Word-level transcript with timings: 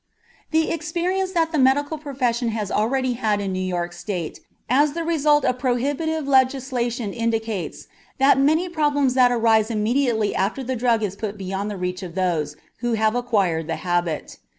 The 0.49 0.71
experience 0.71 1.31
that 1.33 1.51
the 1.51 1.59
medical 1.59 1.99
profession 1.99 2.47
has 2.47 2.71
already 2.71 3.13
had 3.13 3.39
in 3.39 3.53
New 3.53 3.59
York 3.61 3.93
State 3.93 4.39
as 4.67 4.93
the 4.93 5.03
result 5.03 5.45
of 5.45 5.59
prohibitive 5.59 6.27
legislation 6.27 7.13
indicates 7.13 7.85
the 8.17 8.35
many 8.35 8.67
problems 8.67 9.13
that 9.13 9.31
arise 9.31 9.69
immediately 9.69 10.33
after 10.33 10.63
the 10.63 10.75
drug 10.75 11.03
is 11.03 11.15
put 11.15 11.37
beyond 11.37 11.69
the 11.69 11.77
reach 11.77 12.01
of 12.01 12.15
those 12.15 12.55
who 12.77 12.93
have 12.93 13.13
acquired 13.13 13.67
the 13.67 13.75
habit. 13.85 14.39